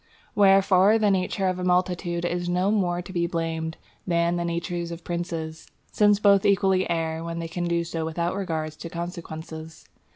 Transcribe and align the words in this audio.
Wherefore 0.33 0.97
the 0.97 1.11
nature 1.11 1.47
of 1.47 1.59
a 1.59 1.63
multitude 1.63 2.25
is 2.25 2.49
no 2.49 2.71
more 2.71 3.03
to 3.03 3.13
be 3.13 3.27
blamed 3.27 3.77
than 4.07 4.35
the 4.35 4.43
nature 4.43 4.81
of 4.91 5.03
princes, 5.03 5.67
since 5.91 6.19
both 6.19 6.43
equally 6.43 6.89
err 6.89 7.23
when 7.23 7.37
they 7.37 7.47
can 7.47 7.65
do 7.65 7.83
so 7.83 8.03
without 8.03 8.33
regard 8.33 8.71
to 8.71 8.89
consequences. 8.89 9.85